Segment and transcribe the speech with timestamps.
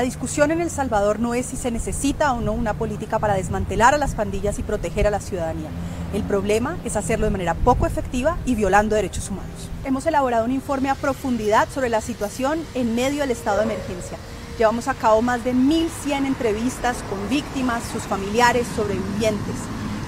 [0.00, 3.34] La discusión en El Salvador no es si se necesita o no una política para
[3.34, 5.68] desmantelar a las pandillas y proteger a la ciudadanía.
[6.14, 9.68] El problema es hacerlo de manera poco efectiva y violando derechos humanos.
[9.84, 14.16] Hemos elaborado un informe a profundidad sobre la situación en medio del estado de emergencia.
[14.56, 19.56] Llevamos a cabo más de 1.100 entrevistas con víctimas, sus familiares, sobrevivientes.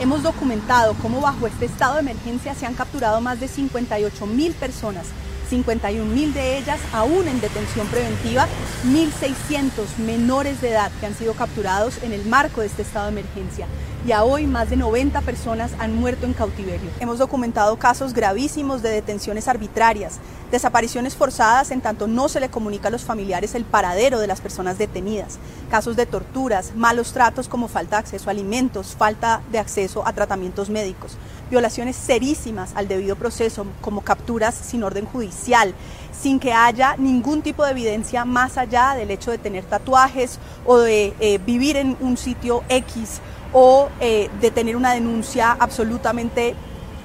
[0.01, 4.55] Hemos documentado cómo bajo este estado de emergencia se han capturado más de 58 mil
[4.55, 5.05] personas
[5.53, 8.47] 51 mil de ellas aún en detención preventiva,
[8.87, 13.21] 1.600 menores de edad que han sido capturados en el marco de este estado de
[13.21, 13.67] emergencia
[14.07, 16.91] y a hoy más de 90 personas han muerto en cautiverio.
[17.01, 20.21] Hemos documentado casos gravísimos de detenciones arbitrarias,
[20.51, 24.41] desapariciones forzadas en tanto no se le comunica a los familiares el paradero de las
[24.41, 25.39] personas detenidas,
[25.71, 30.15] casos de torturas, malos tratos como falta de acceso a alimentos, falta de acceso a
[30.15, 31.19] tratamientos médicos,
[31.53, 35.75] violaciones serísimas al debido proceso como capturas sin orden judicial,
[36.19, 40.79] sin que haya ningún tipo de evidencia más allá del hecho de tener tatuajes o
[40.79, 43.21] de eh, vivir en un sitio X
[43.53, 46.55] o eh, de tener una denuncia absolutamente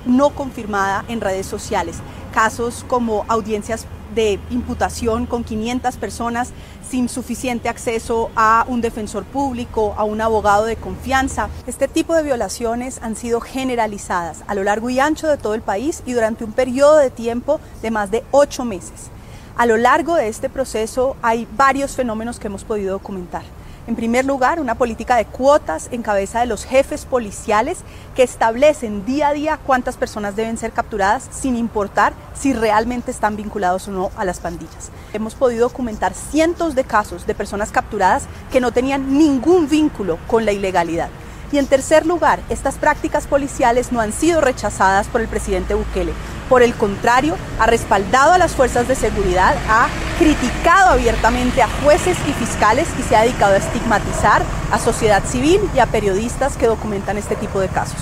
[0.05, 1.97] no confirmada en redes sociales.
[2.33, 6.51] Casos como audiencias de imputación con 500 personas
[6.89, 11.49] sin suficiente acceso a un defensor público, a un abogado de confianza.
[11.67, 15.61] Este tipo de violaciones han sido generalizadas a lo largo y ancho de todo el
[15.61, 19.09] país y durante un periodo de tiempo de más de ocho meses.
[19.57, 23.56] A lo largo de este proceso hay varios fenómenos que hemos podido documentar.
[23.87, 27.79] En primer lugar, una política de cuotas en cabeza de los jefes policiales
[28.17, 33.37] que establecen día a día cuántas personas deben ser capturadas sin importar si realmente están
[33.37, 34.91] vinculados o no a las pandillas.
[35.13, 40.43] Hemos podido documentar cientos de casos de personas capturadas que no tenían ningún vínculo con
[40.43, 41.07] la ilegalidad.
[41.53, 46.11] Y en tercer lugar, estas prácticas policiales no han sido rechazadas por el presidente Bukele.
[46.49, 52.17] Por el contrario, ha respaldado a las fuerzas de seguridad, ha criticado abiertamente a jueces
[52.27, 56.67] y fiscales y se ha dedicado a estigmatizar a sociedad civil y a periodistas que
[56.67, 57.99] documentan este tipo de casos.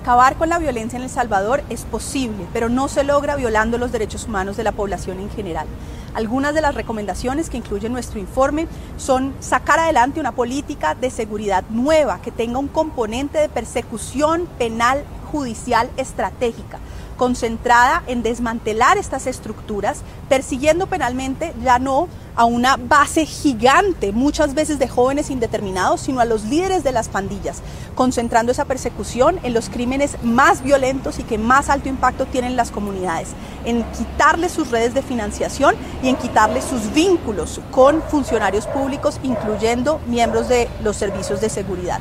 [0.00, 3.92] Acabar con la violencia en El Salvador es posible, pero no se logra violando los
[3.92, 5.66] derechos humanos de la población en general.
[6.14, 11.64] Algunas de las recomendaciones que incluye nuestro informe son sacar adelante una política de seguridad
[11.68, 16.80] nueva que tenga un componente de persecución penal judicial estratégica
[17.18, 19.98] concentrada en desmantelar estas estructuras,
[20.30, 26.24] persiguiendo penalmente ya no a una base gigante, muchas veces de jóvenes indeterminados, sino a
[26.24, 27.60] los líderes de las pandillas,
[27.96, 32.70] concentrando esa persecución en los crímenes más violentos y que más alto impacto tienen las
[32.70, 33.30] comunidades,
[33.64, 40.00] en quitarles sus redes de financiación y en quitarles sus vínculos con funcionarios públicos, incluyendo
[40.06, 42.00] miembros de los servicios de seguridad.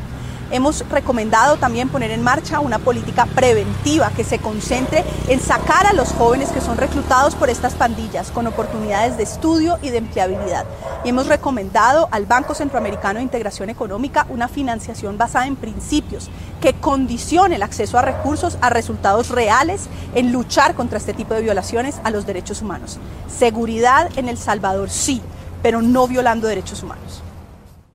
[0.49, 5.93] Hemos recomendado también poner en marcha una política preventiva que se concentre en sacar a
[5.93, 10.65] los jóvenes que son reclutados por estas pandillas con oportunidades de estudio y de empleabilidad.
[11.03, 16.29] Y hemos recomendado al Banco Centroamericano de Integración Económica una financiación basada en principios
[16.61, 21.41] que condicione el acceso a recursos a resultados reales en luchar contra este tipo de
[21.41, 22.99] violaciones a los derechos humanos.
[23.27, 25.21] Seguridad en El Salvador sí,
[25.61, 27.21] pero no violando derechos humanos.